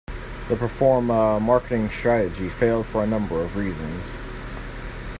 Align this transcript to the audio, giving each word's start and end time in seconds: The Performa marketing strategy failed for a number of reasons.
The 0.49 0.55
Performa 0.55 1.39
marketing 1.39 1.87
strategy 1.89 2.49
failed 2.49 2.87
for 2.87 3.03
a 3.03 3.07
number 3.07 3.39
of 3.39 3.55
reasons. 3.55 4.17